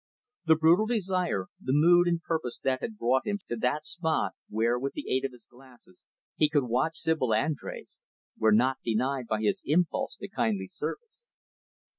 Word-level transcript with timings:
The 0.45 0.55
brutal 0.55 0.87
desire, 0.87 1.45
the 1.61 1.73
mood 1.75 2.07
and 2.07 2.19
purpose 2.23 2.57
that 2.63 2.81
had 2.81 2.97
brought 2.97 3.27
him 3.27 3.37
to 3.49 3.55
that 3.57 3.85
spot 3.85 4.31
where 4.49 4.79
with 4.79 4.93
the 4.93 5.07
aid 5.07 5.25
of 5.25 5.31
his 5.31 5.45
glass 5.47 5.87
he 6.35 6.49
could 6.49 6.63
watch 6.63 6.97
Sibyl 6.97 7.27
Andrés, 7.29 7.99
were 8.35 8.51
not 8.51 8.77
denied 8.83 9.27
by 9.27 9.41
his 9.41 9.61
impulse 9.63 10.15
to 10.15 10.27
kindly 10.27 10.65
service. 10.65 11.31